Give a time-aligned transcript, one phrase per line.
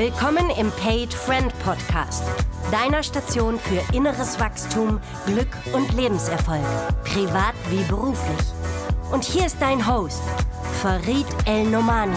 [0.00, 2.24] Willkommen im Paid Friend Podcast,
[2.72, 6.64] deiner Station für inneres Wachstum, Glück und Lebenserfolg,
[7.04, 8.46] privat wie beruflich.
[9.12, 10.22] Und hier ist dein Host,
[10.80, 12.16] Farid El Nomani.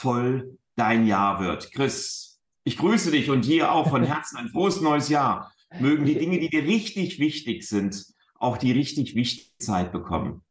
[0.00, 1.70] Voll dein Jahr wird.
[1.70, 5.52] Chris, ich grüße dich und dir auch von Herzen ein frohes neues Jahr.
[5.78, 8.06] Mögen die Dinge, die dir richtig wichtig sind,
[8.40, 10.42] auch die richtig wichtige Zeit bekommen.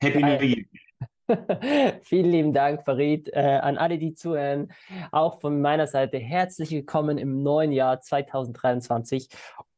[0.00, 0.64] Happy New Year.
[2.02, 4.72] Vielen lieben Dank, Farid, äh, an alle, die zuhören.
[5.10, 9.28] Auch von meiner Seite herzlich willkommen im neuen Jahr 2023.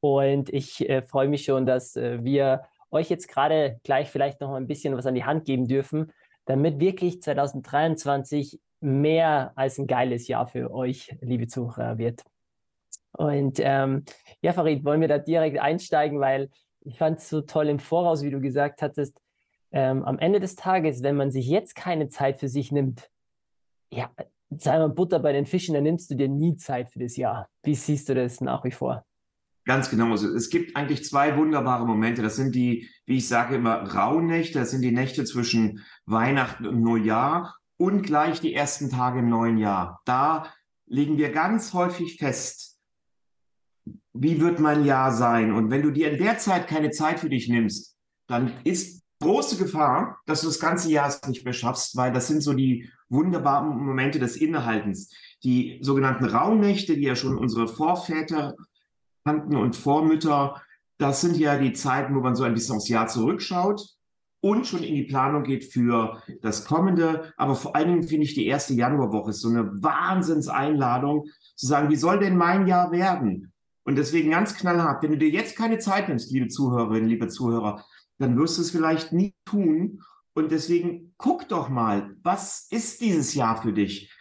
[0.00, 4.54] Und ich äh, freue mich schon, dass äh, wir euch jetzt gerade gleich vielleicht noch
[4.54, 6.12] ein bisschen was an die Hand geben dürfen,
[6.46, 12.22] damit wirklich 2023 mehr als ein geiles Jahr für euch, liebe Zuhörer, wird.
[13.12, 14.04] Und ähm,
[14.42, 18.22] ja, Farid, wollen wir da direkt einsteigen, weil ich fand es so toll im Voraus,
[18.22, 19.20] wie du gesagt hattest,
[19.76, 23.10] ähm, am Ende des Tages, wenn man sich jetzt keine Zeit für sich nimmt,
[23.92, 24.10] ja,
[24.48, 27.50] sei mal Butter bei den Fischen, dann nimmst du dir nie Zeit für das Jahr.
[27.62, 29.04] Wie siehst du das nach wie vor?
[29.66, 30.12] Ganz genau.
[30.12, 32.22] Also es gibt eigentlich zwei wunderbare Momente.
[32.22, 34.58] Das sind die, wie ich sage immer, Rauhnächte.
[34.58, 39.58] Das sind die Nächte zwischen Weihnachten und Neujahr und gleich die ersten Tage im neuen
[39.58, 40.00] Jahr.
[40.06, 40.54] Da
[40.86, 42.78] legen wir ganz häufig fest,
[44.14, 45.52] wie wird mein Jahr sein?
[45.52, 47.94] Und wenn du dir in der Zeit keine Zeit für dich nimmst,
[48.26, 52.28] dann ist große Gefahr, dass du das ganze Jahr es nicht mehr schaffst, weil das
[52.28, 55.12] sind so die wunderbaren Momente des Innehaltens.
[55.44, 58.54] Die sogenannten Raumnächte, die ja schon unsere Vorväter
[59.24, 60.60] kannten und Vormütter,
[60.98, 63.96] das sind ja die Zeiten, wo man so ein bisschen aufs Jahr zurückschaut
[64.40, 67.32] und schon in die Planung geht für das kommende.
[67.36, 71.90] Aber vor allen Dingen finde ich die erste Januarwoche ist so eine Wahnsinnseinladung zu sagen,
[71.90, 73.52] wie soll denn mein Jahr werden?
[73.84, 77.84] Und deswegen ganz knallhart, wenn du dir jetzt keine Zeit nimmst, liebe Zuhörerinnen, liebe Zuhörer,
[78.18, 80.02] dann wirst du es vielleicht nie tun.
[80.34, 84.12] Und deswegen guck doch mal, was ist dieses Jahr für dich?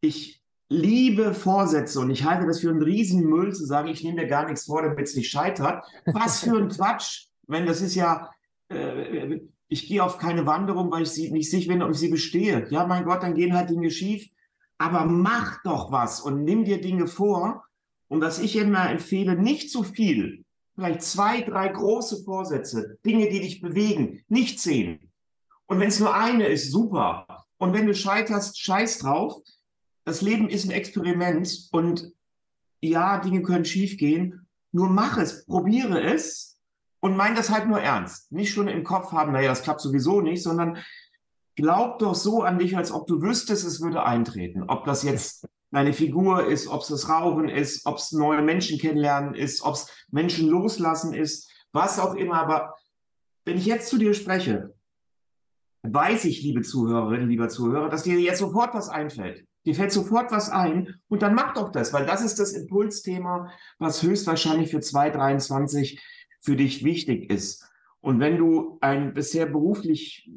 [0.00, 4.28] Ich liebe Vorsätze und ich halte das für einen Riesenmüll zu sagen, ich nehme mir
[4.28, 5.84] gar nichts vor, damit es nicht scheitert.
[6.06, 8.30] Was für ein Quatsch, wenn das ist ja,
[8.68, 12.08] äh, ich gehe auf keine Wanderung, weil ich sie nicht sicher bin, ob ich sie
[12.08, 12.66] bestehe.
[12.70, 14.28] Ja, mein Gott, dann gehen halt Dinge schief.
[14.78, 17.64] Aber mach doch was und nimm dir Dinge vor.
[18.08, 20.43] Und was ich immer empfehle, nicht zu viel
[20.74, 25.10] vielleicht zwei, drei große Vorsätze, Dinge, die dich bewegen, nicht zehn.
[25.66, 27.44] Und wenn es nur eine ist, super.
[27.58, 29.42] Und wenn du scheiterst, scheiß drauf.
[30.04, 32.12] Das Leben ist ein Experiment und
[32.82, 34.46] ja, Dinge können schiefgehen.
[34.72, 36.58] Nur mach es, probiere es
[37.00, 38.32] und mein das halt nur ernst.
[38.32, 40.78] Nicht schon im Kopf haben, naja, das klappt sowieso nicht, sondern
[41.56, 44.64] glaub doch so an dich, als ob du wüsstest, es würde eintreten.
[44.64, 48.78] Ob das jetzt deine Figur ist, ob es das Rauchen ist, ob es neue Menschen
[48.78, 52.36] kennenlernen ist, ob es Menschen loslassen ist, was auch immer.
[52.36, 52.74] Aber
[53.44, 54.74] wenn ich jetzt zu dir spreche,
[55.82, 59.46] weiß ich, liebe Zuhörerinnen, lieber Zuhörer, dass dir jetzt sofort was einfällt.
[59.66, 63.50] Dir fällt sofort was ein und dann mach doch das, weil das ist das Impulsthema,
[63.78, 66.00] was höchstwahrscheinlich für 2023
[66.40, 67.66] für dich wichtig ist.
[68.00, 70.30] Und wenn du ein bisher beruflich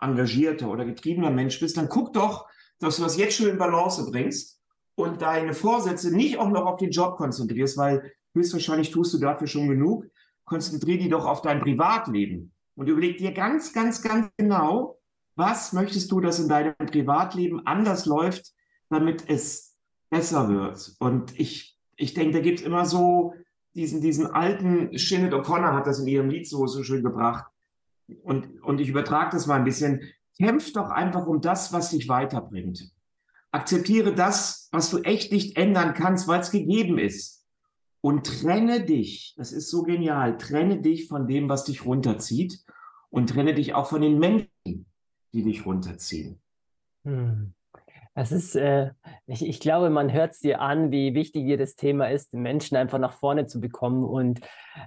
[0.00, 2.46] engagierter oder getriebener Mensch bist, dann guck doch,
[2.78, 4.60] dass du das jetzt schon in Balance bringst
[4.94, 9.46] und deine Vorsätze nicht auch noch auf den Job konzentrierst, weil höchstwahrscheinlich tust du dafür
[9.46, 10.06] schon genug.
[10.44, 14.98] Konzentrier dich doch auf dein Privatleben und überleg dir ganz, ganz, ganz genau,
[15.36, 18.52] was möchtest du, dass in deinem Privatleben anders läuft,
[18.90, 19.76] damit es
[20.10, 20.94] besser wird.
[20.98, 23.34] Und ich, ich denke, da gibt es immer so
[23.74, 27.46] diesen, diesen alten, Shinnet O'Connor hat das in ihrem Lied so, so schön gebracht.
[28.22, 30.02] Und, und ich übertrage das mal ein bisschen.
[30.38, 32.90] Kämpf doch einfach um das, was dich weiterbringt.
[33.52, 37.46] Akzeptiere das, was du echt nicht ändern kannst, weil es gegeben ist.
[38.00, 42.64] Und trenne dich, das ist so genial, trenne dich von dem, was dich runterzieht
[43.08, 44.50] und trenne dich auch von den Menschen,
[45.32, 46.40] die dich runterziehen.
[47.04, 47.54] Hm.
[48.16, 48.90] Es ist, äh,
[49.26, 52.42] ich, ich glaube, man hört es dir an, wie wichtig dir das Thema ist, den
[52.42, 54.40] Menschen einfach nach vorne zu bekommen und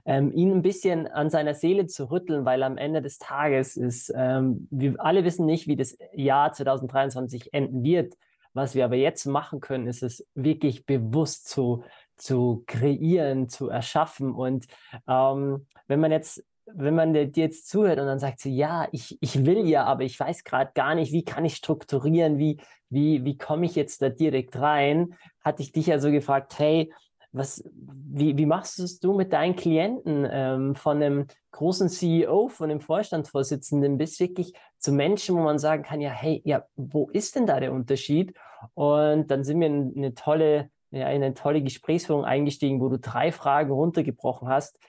[0.06, 4.14] ähm, ihn ein bisschen an seiner Seele zu rütteln, weil am Ende des Tages ist,
[4.16, 8.14] ähm, wir alle wissen nicht, wie das Jahr 2023 enden wird.
[8.54, 11.84] Was wir aber jetzt machen können, ist es wirklich bewusst zu,
[12.16, 14.34] zu kreieren, zu erschaffen.
[14.34, 14.68] Und
[15.08, 19.18] ähm, wenn man jetzt wenn man dir jetzt zuhört und dann sagt sie, ja, ich,
[19.22, 22.60] ich will ja, aber ich weiß gerade gar nicht, wie kann ich strukturieren, wie,
[22.90, 26.94] wie, wie komme ich jetzt da direkt rein, hatte ich dich ja so gefragt, hey,
[27.32, 32.82] was, wie, wie machst du mit deinen Klienten ähm, von einem großen CEO, von einem
[32.82, 37.46] Vorstandsvorsitzenden bis wirklich zu Menschen, wo man sagen kann, ja, hey, ja, wo ist denn
[37.46, 38.34] da der Unterschied?
[38.74, 43.32] Und dann sind wir in eine tolle, in eine tolle Gesprächsführung eingestiegen, wo du drei
[43.32, 44.80] Fragen runtergebrochen hast,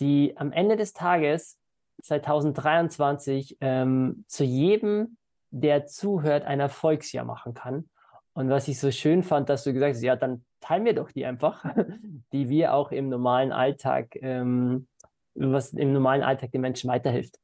[0.00, 1.58] die am Ende des Tages
[2.02, 5.16] 2023 ähm, zu jedem,
[5.50, 7.88] der zuhört, ein Erfolgsjahr machen kann.
[8.32, 11.10] Und was ich so schön fand, dass du gesagt hast, ja, dann teilen wir doch
[11.10, 11.64] die einfach,
[12.32, 14.86] die wir auch im normalen Alltag, ähm,
[15.34, 17.38] was im normalen Alltag den Menschen weiterhilft.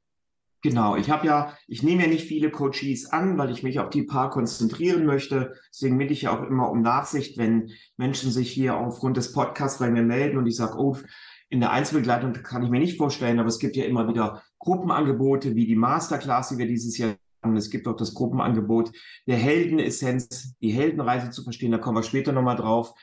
[0.62, 3.90] Genau, ich habe ja, ich nehme ja nicht viele Coaches an, weil ich mich auf
[3.90, 5.54] die paar konzentrieren möchte.
[5.70, 9.78] Deswegen bitte ich ja auch immer um Nachsicht, wenn Menschen sich hier aufgrund des Podcasts
[9.78, 10.96] bei mir melden und ich sage, oh,
[11.48, 15.54] in der Einzelbegleitung kann ich mir nicht vorstellen, aber es gibt ja immer wieder Gruppenangebote
[15.54, 17.56] wie die Masterclass, die wir dieses Jahr haben.
[17.56, 18.90] Es gibt auch das Gruppenangebot
[19.26, 22.94] der Heldenessenz, die Heldenreise zu verstehen, da kommen wir später nochmal drauf.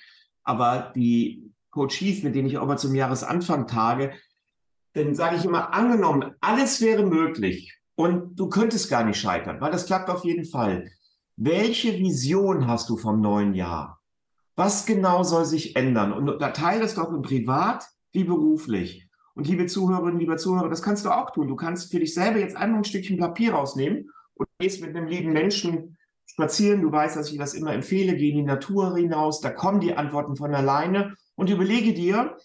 [0.44, 4.14] Aber die Coaches, mit denen ich auch mal zum Jahresanfang tage,
[4.94, 9.72] dann sage ich immer, angenommen, alles wäre möglich und du könntest gar nicht scheitern, weil
[9.72, 10.92] das klappt auf jeden Fall.
[11.36, 14.00] Welche Vision hast du vom neuen Jahr?
[14.56, 16.14] Was genau soll sich ändern?
[16.14, 19.10] Und da teile das doch im Privat wie beruflich.
[19.36, 21.48] Und liebe Zuhörerinnen, lieber Zuhörer, das kannst du auch tun.
[21.48, 25.08] Du kannst für dich selber jetzt einmal ein Stückchen Papier rausnehmen und gehst mit einem
[25.08, 26.82] lieben Menschen spazieren.
[26.82, 28.16] Du weißt, dass ich das immer empfehle.
[28.16, 29.42] Geh in die Natur hinaus.
[29.42, 31.16] Da kommen die Antworten von alleine.
[31.36, 32.38] Und überlege dir,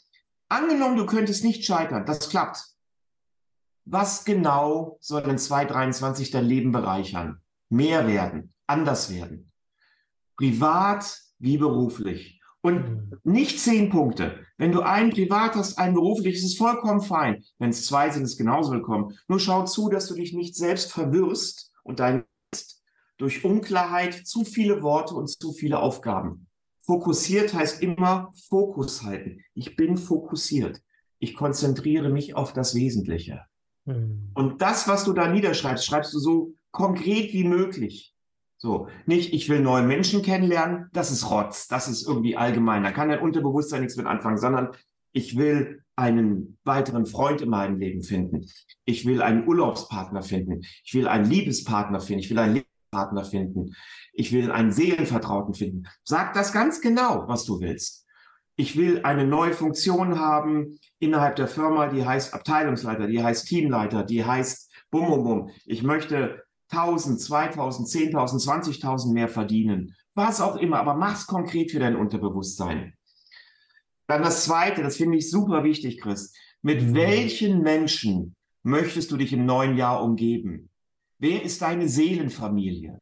[0.49, 2.65] Angenommen, du könntest nicht scheitern, das klappt.
[3.85, 7.43] Was genau soll in 2023 dein Leben bereichern?
[7.69, 9.53] Mehr werden, anders werden.
[10.37, 12.38] Privat wie beruflich.
[12.61, 13.21] Und mhm.
[13.25, 14.45] nicht zehn Punkte.
[14.57, 17.45] Wenn du einen privat hast, einen beruflich, ist es vollkommen fein.
[17.59, 19.17] Wenn es zwei sind, ist es genauso willkommen.
[19.29, 22.25] Nur schau zu, dass du dich nicht selbst verwirrst und dein
[23.19, 26.47] durch Unklarheit, zu viele Worte und zu viele Aufgaben.
[26.81, 29.41] Fokussiert heißt immer Fokus halten.
[29.55, 30.81] Ich bin fokussiert.
[31.19, 33.43] Ich konzentriere mich auf das Wesentliche.
[33.85, 34.31] Mhm.
[34.35, 38.15] Und das, was du da niederschreibst, schreibst du so konkret wie möglich.
[38.61, 42.91] So, nicht, ich will neue Menschen kennenlernen, das ist Rotz, das ist irgendwie allgemein, da
[42.91, 44.71] kann dein Unterbewusstsein nichts mit anfangen, sondern
[45.13, 48.47] ich will einen weiteren Freund in meinem Leben finden.
[48.85, 50.63] Ich will einen Urlaubspartner finden.
[50.85, 52.21] Ich will einen Liebespartner finden.
[52.21, 53.75] Ich will einen Partner finden.
[54.13, 55.89] Ich will einen Seelenvertrauten finden.
[56.05, 58.07] Sag das ganz genau, was du willst.
[58.57, 64.05] Ich will eine neue Funktion haben innerhalb der Firma, die heißt Abteilungsleiter, die heißt Teamleiter,
[64.05, 65.51] die heißt bum, bum, bum.
[65.65, 69.95] Ich möchte 1000, 2000, 10.000, 20.000 mehr verdienen.
[70.15, 72.95] Was auch immer, aber mach's konkret für dein Unterbewusstsein.
[74.07, 76.33] Dann das zweite, das finde ich super wichtig, Chris.
[76.63, 76.95] Mit mhm.
[76.95, 80.71] welchen Menschen möchtest du dich im neuen Jahr umgeben?
[81.19, 82.99] Wer ist deine Seelenfamilie?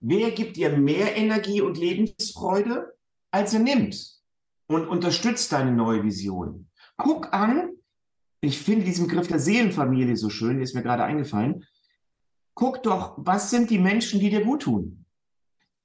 [0.00, 2.94] Wer gibt dir mehr Energie und Lebensfreude,
[3.30, 4.20] als er nimmt
[4.66, 6.68] und unterstützt deine neue Vision?
[6.96, 7.70] Guck an,
[8.40, 11.64] ich finde diesen Begriff der Seelenfamilie so schön, ist mir gerade eingefallen.
[12.54, 15.04] Guck doch, was sind die Menschen, die dir gut tun?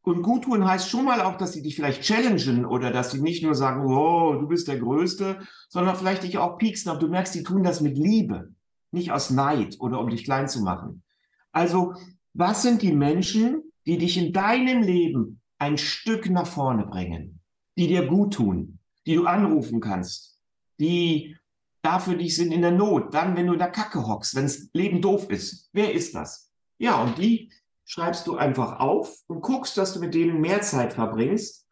[0.01, 3.21] Und gut tun heißt schon mal auch, dass sie dich vielleicht challengen oder dass sie
[3.21, 7.07] nicht nur sagen, oh, du bist der Größte, sondern vielleicht dich auch pieksen, aber du
[7.07, 8.53] merkst, die tun das mit Liebe,
[8.91, 11.03] nicht aus Neid oder um dich klein zu machen.
[11.51, 11.93] Also,
[12.33, 17.41] was sind die Menschen, die dich in deinem Leben ein Stück nach vorne bringen,
[17.77, 20.39] die dir gut tun, die du anrufen kannst,
[20.79, 21.35] die
[21.81, 24.43] da für dich sind in der Not, dann, wenn du in der Kacke hockst, wenn
[24.43, 25.69] das Leben doof ist.
[25.73, 26.48] Wer ist das?
[26.79, 27.51] Ja, und die
[27.85, 31.67] schreibst du einfach auf und guckst, dass du mit denen mehr Zeit verbringst.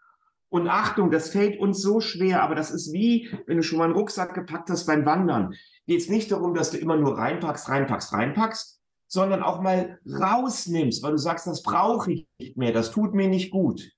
[0.50, 3.86] Und Achtung, das fällt uns so schwer, aber das ist wie, wenn du schon mal
[3.86, 5.54] einen Rucksack gepackt hast beim Wandern.
[5.88, 11.02] Geht es nicht darum, dass du immer nur reinpackst, reinpackst, reinpackst, sondern auch mal rausnimmst,
[11.04, 13.92] weil du sagst, das brauche ich nicht mehr, das tut mir nicht gut.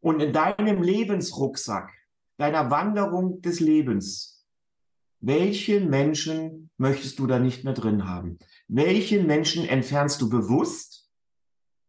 [0.00, 1.90] Und in deinem Lebensrucksack,
[2.36, 4.44] deiner Wanderung des Lebens,
[5.20, 8.38] welche Menschen möchtest du da nicht mehr drin haben?
[8.68, 11.08] Welche Menschen entfernst du bewusst?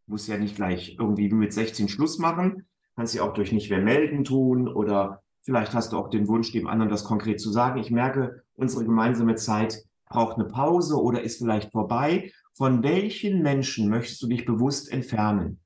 [0.08, 2.68] Muss ja nicht gleich irgendwie mit 16 Schluss machen.
[2.96, 6.52] Kannst ja auch durch nicht mehr melden tun oder vielleicht hast du auch den Wunsch,
[6.52, 7.80] dem anderen das konkret zu sagen.
[7.80, 13.90] Ich merke, unsere gemeinsame Zeit braucht eine Pause oder ist vielleicht vorbei von welchen Menschen
[13.90, 15.60] möchtest du dich bewusst entfernen?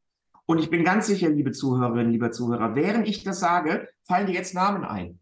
[0.47, 4.33] Und ich bin ganz sicher, liebe Zuhörerinnen, lieber Zuhörer, während ich das sage, fallen dir
[4.33, 5.19] jetzt Namen ein.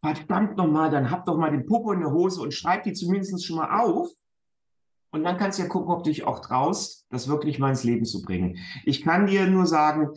[0.00, 3.46] Verdammt nochmal, dann hab doch mal den Popo in der Hose und schreib die zumindest
[3.46, 4.08] schon mal auf.
[5.10, 7.84] Und dann kannst du ja gucken, ob du dich auch traust, das wirklich mal ins
[7.84, 8.58] Leben zu bringen.
[8.84, 10.10] Ich kann dir nur sagen,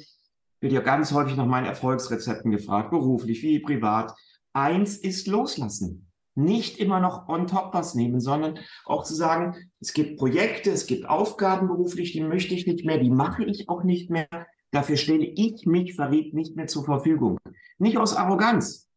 [0.61, 4.13] wird ja ganz häufig nach meinen Erfolgsrezepten gefragt, beruflich wie privat.
[4.53, 9.93] Eins ist loslassen nicht immer noch on top was nehmen, sondern auch zu sagen, es
[9.93, 13.83] gibt Projekte, es gibt Aufgaben beruflich, die möchte ich nicht mehr, die mache ich auch
[13.83, 14.27] nicht mehr.
[14.71, 17.37] Dafür stelle ich mich verrät nicht mehr zur Verfügung.
[17.77, 18.89] Nicht aus Arroganz.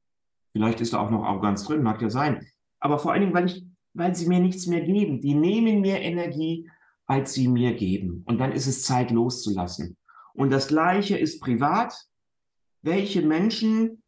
[0.53, 2.47] Vielleicht ist da auch noch Arroganz drin, mag ja sein.
[2.81, 5.21] Aber vor allen Dingen, weil ich, weil sie mir nichts mehr geben.
[5.21, 6.71] Die nehmen mehr Energie,
[7.07, 8.23] als sie mir geben.
[8.27, 9.97] Und dann ist es Zeit loszulassen.
[10.35, 11.95] Und das Gleiche ist privat.
[12.83, 14.03] Welche Menschen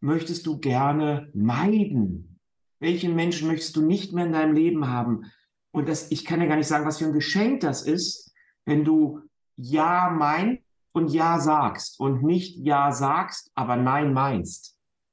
[0.00, 2.40] möchtest du gerne meiden?
[2.80, 5.30] Welchen Menschen möchtest du nicht mehr in deinem Leben haben?
[5.72, 8.32] Und das, ich kann ja gar nicht sagen, was für ein Geschenk das ist,
[8.64, 9.20] wenn du
[9.56, 14.71] Ja meinst und Ja sagst und nicht Ja sagst, aber Nein meinst,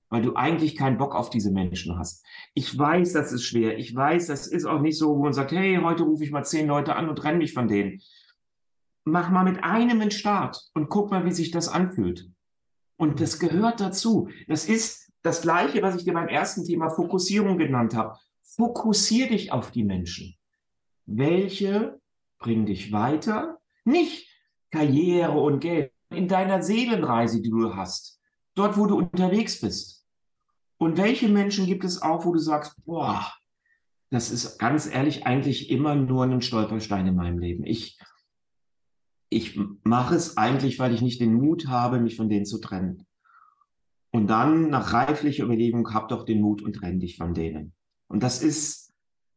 [0.10, 2.26] weil du eigentlich keinen Bock auf diese Menschen hast.
[2.54, 3.78] Ich weiß, das ist schwer.
[3.78, 6.44] Ich weiß, das ist auch nicht so, wo man sagt, hey, heute rufe ich mal
[6.44, 8.02] zehn Leute an und trenne mich von denen.
[9.06, 12.30] Mach mal mit einem einen Start und guck mal, wie sich das anfühlt.
[12.98, 14.30] Und das gehört dazu.
[14.48, 18.18] Das ist das Gleiche, was ich dir beim ersten Thema Fokussierung genannt habe.
[18.42, 20.36] Fokussier dich auf die Menschen.
[21.06, 22.00] Welche
[22.40, 23.60] bringen dich weiter?
[23.86, 24.28] Nicht
[24.72, 25.92] Karriere und Geld.
[26.10, 28.20] In deiner Seelenreise, die du hast.
[28.56, 29.99] Dort, wo du unterwegs bist.
[30.80, 33.32] Und welche Menschen gibt es auch, wo du sagst, boah,
[34.10, 37.64] das ist ganz ehrlich eigentlich immer nur ein Stolperstein in meinem Leben.
[37.66, 38.00] Ich
[39.30, 43.06] ich mache es eigentlich, weil ich nicht den Mut habe, mich von denen zu trennen.
[44.12, 47.74] Und dann nach reiflicher Überlegung, hab doch den Mut und trenn dich von denen.
[48.08, 48.89] Und das ist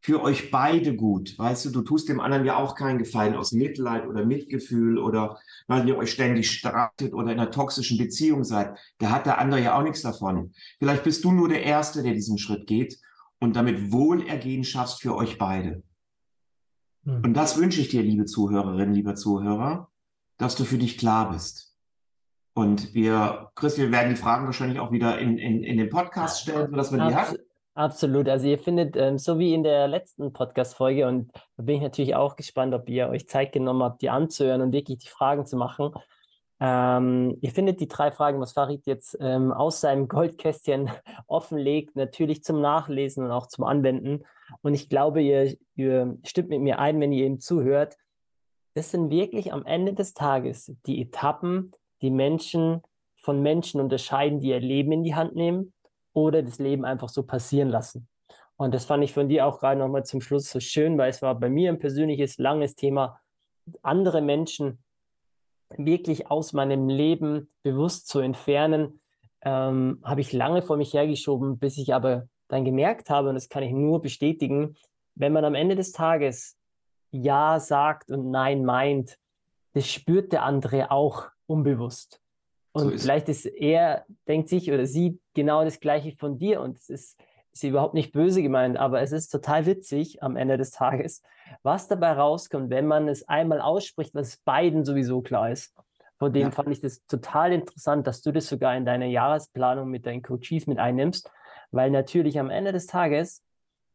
[0.03, 1.39] für euch beide gut.
[1.39, 5.39] Weißt du, du tust dem anderen ja auch keinen Gefallen aus Mitleid oder Mitgefühl oder
[5.69, 8.77] weil ihr euch ständig streitet oder in einer toxischen Beziehung seid.
[8.99, 10.53] Da hat der andere ja auch nichts davon.
[10.81, 12.99] Vielleicht bist du nur der Erste, der diesen Schritt geht
[13.39, 15.85] und damit Wohlergehen schaffst für euch beide.
[17.05, 17.23] Hm.
[17.25, 19.89] Und das wünsche ich dir, liebe Zuhörerinnen, lieber Zuhörer,
[20.37, 21.77] dass du für dich klar bist.
[22.55, 26.43] Und wir, Chris, wir werden die Fragen wahrscheinlich auch wieder in, in, in den Podcast
[26.43, 27.39] stellen, sodass man die hat.
[27.75, 28.29] Absolut.
[28.29, 32.15] Also ihr findet, ähm, so wie in der letzten Podcast-Folge, und da bin ich natürlich
[32.15, 35.57] auch gespannt, ob ihr euch Zeit genommen habt, die anzuhören und wirklich die Fragen zu
[35.57, 35.91] machen.
[36.61, 40.91] Ähm, ihr findet die drei Fragen, was Farid jetzt ähm, aus seinem Goldkästchen
[41.27, 44.25] offenlegt, natürlich zum Nachlesen und auch zum Anwenden.
[44.61, 47.97] Und ich glaube, ihr, ihr stimmt mit mir ein, wenn ihr ihm zuhört.
[48.75, 52.83] Das sind wirklich am Ende des Tages die Etappen, die Menschen
[53.17, 55.73] von Menschen unterscheiden, die ihr Leben in die Hand nehmen
[56.13, 58.09] oder das Leben einfach so passieren lassen.
[58.57, 61.23] Und das fand ich von dir auch gerade nochmal zum Schluss so schön, weil es
[61.23, 63.21] war bei mir ein persönliches, langes Thema,
[63.83, 64.79] andere Menschen
[65.77, 69.01] wirklich aus meinem Leben bewusst zu entfernen,
[69.43, 73.49] ähm, habe ich lange vor mich hergeschoben, bis ich aber dann gemerkt habe, und das
[73.49, 74.77] kann ich nur bestätigen,
[75.15, 76.57] wenn man am Ende des Tages
[77.11, 79.19] Ja sagt und Nein meint,
[79.73, 82.22] das spürt der andere auch unbewusst.
[82.73, 86.61] Und so ist vielleicht ist er, denkt sich oder sie genau das Gleiche von dir
[86.61, 87.21] und es ist,
[87.53, 91.23] ist überhaupt nicht böse gemeint, aber es ist total witzig am Ende des Tages,
[91.63, 95.75] was dabei rauskommt, wenn man es einmal ausspricht, was beiden sowieso klar ist.
[96.19, 96.51] Von dem ja.
[96.51, 100.67] fand ich das total interessant, dass du das sogar in deine Jahresplanung mit deinen Coaches
[100.67, 101.31] mit einnimmst,
[101.73, 103.43] weil natürlich am Ende des Tages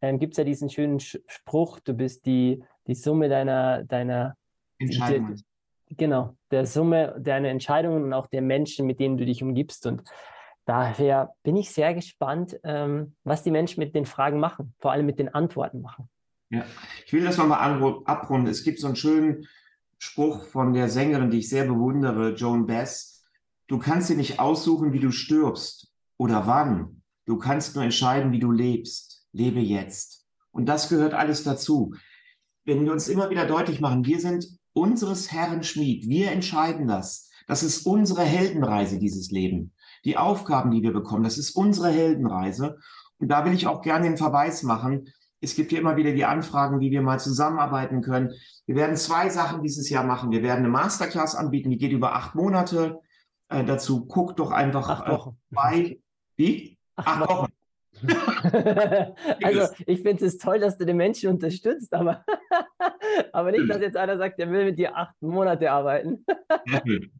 [0.02, 4.36] ähm, gibt es ja diesen schönen Spruch, du bist die, die Summe deiner, deiner
[4.78, 5.42] Entscheidungen.
[5.90, 9.86] Genau, der Summe deiner Entscheidungen und auch der Menschen, mit denen du dich umgibst.
[9.86, 10.04] Und
[10.66, 15.06] daher bin ich sehr gespannt, ähm, was die Menschen mit den Fragen machen, vor allem
[15.06, 16.10] mit den Antworten machen.
[16.50, 16.66] Ja,
[17.06, 17.60] ich will das nochmal
[18.06, 18.50] abrunden.
[18.50, 19.48] Es gibt so einen schönen
[19.98, 23.26] Spruch von der Sängerin, die ich sehr bewundere, Joan Bass.
[23.68, 27.02] Du kannst dir nicht aussuchen, wie du stirbst oder wann.
[27.26, 29.26] Du kannst nur entscheiden, wie du lebst.
[29.34, 30.26] Lebe jetzt.
[30.52, 31.94] Und das gehört alles dazu.
[32.64, 36.08] Wenn wir uns immer wieder deutlich machen, wir sind unseres Herrn Schmied.
[36.08, 37.30] Wir entscheiden das.
[37.48, 39.74] Das ist unsere Heldenreise, dieses Leben.
[40.06, 42.78] Die Aufgaben, die wir bekommen, das ist unsere Heldenreise.
[43.18, 45.10] Und da will ich auch gerne den Verweis machen.
[45.40, 48.32] Es gibt hier immer wieder die Anfragen, wie wir mal zusammenarbeiten können.
[48.66, 50.32] Wir werden zwei Sachen dieses Jahr machen.
[50.32, 53.00] Wir werden eine Masterclass anbieten, die geht über acht Monate.
[53.50, 55.30] Äh, dazu guckt doch einfach acht Wochen.
[55.52, 56.00] Äh, bei.
[56.36, 56.78] Wie?
[56.96, 57.52] Acht, acht Wochen.
[59.44, 62.24] also ich finde es toll, dass du den Menschen unterstützt, aber,
[63.34, 66.26] aber nicht, dass jetzt einer sagt, der will mit dir acht Monate arbeiten.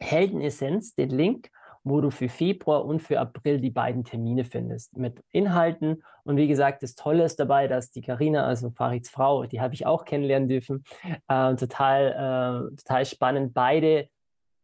[0.00, 1.50] Heldenessenz, den Link
[1.86, 6.02] wo du für Februar und für April die beiden Termine findest mit Inhalten.
[6.24, 9.72] Und wie gesagt, das Tolle ist dabei, dass die Karina, also Farids Frau, die habe
[9.74, 10.82] ich auch kennenlernen dürfen,
[11.28, 14.08] äh, total, äh, total spannend, beide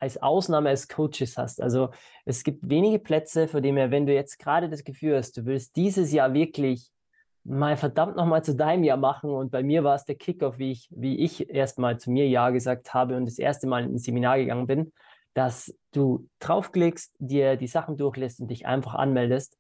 [0.01, 1.63] als Ausnahme als Coaches hast.
[1.63, 1.91] Also
[2.25, 5.77] es gibt wenige Plätze, vor denen wenn du jetzt gerade das Gefühl hast, du willst
[5.77, 6.91] dieses Jahr wirklich
[7.45, 9.31] mal verdammt nochmal zu deinem Jahr machen.
[9.31, 12.51] Und bei mir war es der Kickoff, wie ich, wie ich erstmal zu mir Ja
[12.51, 14.93] gesagt habe und das erste Mal in ein Seminar gegangen bin
[15.35, 19.59] dass du draufklickst, dir die Sachen durchlässt und dich einfach anmeldest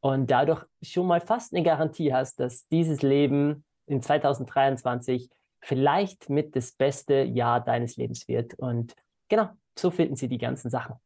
[0.00, 6.56] und dadurch schon mal fast eine Garantie hast, dass dieses Leben in 2023 vielleicht mit
[6.56, 8.54] das beste Jahr deines Lebens wird.
[8.54, 8.94] Und
[9.28, 10.96] genau, so finden sie die ganzen Sachen.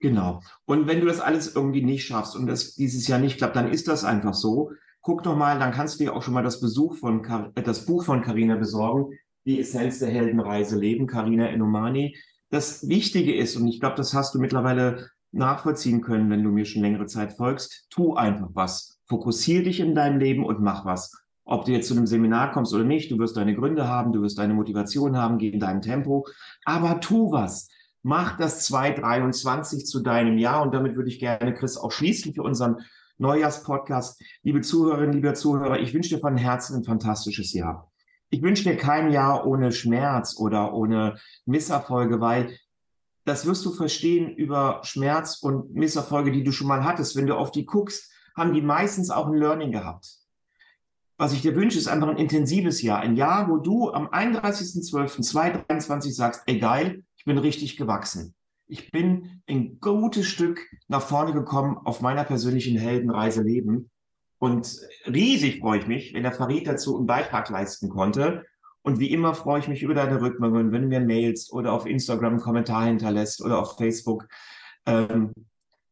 [0.00, 0.40] Genau.
[0.66, 3.70] Und wenn du das alles irgendwie nicht schaffst und das dieses Jahr nicht klappt, dann
[3.70, 4.72] ist das einfach so.
[5.00, 7.22] Guck doch mal, dann kannst du dir auch schon mal das Besuch von
[7.54, 12.16] das Buch von Carina besorgen, die Essenz der Heldenreise Leben, Carina Enomani
[12.50, 16.64] das Wichtige ist, und ich glaube, das hast du mittlerweile nachvollziehen können, wenn du mir
[16.64, 18.98] schon längere Zeit folgst, tu einfach was.
[19.06, 21.12] Fokussier dich in deinem Leben und mach was.
[21.44, 24.22] Ob du jetzt zu einem Seminar kommst oder nicht, du wirst deine Gründe haben, du
[24.22, 26.26] wirst deine Motivation haben, geh in deinem Tempo,
[26.64, 27.68] aber tu was.
[28.02, 32.42] Mach das 2023 zu deinem Jahr und damit würde ich gerne, Chris, auch schließen für
[32.42, 32.76] unseren
[33.18, 34.22] Neujahrspodcast.
[34.42, 37.90] Liebe Zuhörerinnen, lieber Zuhörer, ich wünsche dir von Herzen ein fantastisches Jahr
[38.30, 42.56] ich wünsche mir kein Jahr ohne Schmerz oder ohne Misserfolge, weil
[43.24, 47.16] das wirst du verstehen über Schmerz und Misserfolge, die du schon mal hattest.
[47.16, 50.06] Wenn du auf die guckst, haben die meistens auch ein Learning gehabt.
[51.18, 53.00] Was ich dir wünsche, ist einfach ein intensives Jahr.
[53.00, 58.34] Ein Jahr, wo du am 31.12.2023 sagst, ey geil, ich bin richtig gewachsen.
[58.68, 63.90] Ich bin ein gutes Stück nach vorne gekommen auf meiner persönlichen Heldenreise Leben.
[64.38, 68.44] Und riesig freue ich mich, wenn der Farid dazu einen Beitrag leisten konnte.
[68.82, 71.86] Und wie immer freue ich mich über deine Rückmeldungen, wenn du mir mailst oder auf
[71.86, 74.28] Instagram einen Kommentar hinterlässt oder auf Facebook,
[74.86, 75.32] ähm,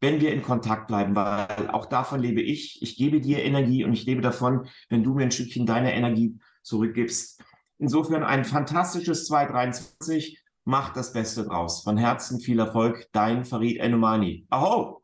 [0.01, 2.83] wenn wir in Kontakt bleiben, weil auch davon lebe ich.
[2.83, 6.39] Ich gebe dir Energie und ich lebe davon, wenn du mir ein Stückchen deiner Energie
[6.63, 7.43] zurückgibst.
[7.79, 10.41] Insofern ein fantastisches 2023.
[10.65, 11.83] Mach das Beste draus.
[11.83, 13.09] Von Herzen viel Erfolg.
[13.13, 14.47] Dein Farid Enomani.
[14.51, 15.04] Aho!